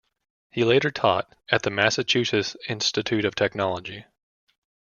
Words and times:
He 0.49 0.63
later 0.63 0.89
taught 0.89 1.35
at 1.49 1.61
the 1.61 1.69
Massachusetts 1.69 2.57
Institute 2.67 3.23
of 3.23 3.35
Technology. 3.35 4.05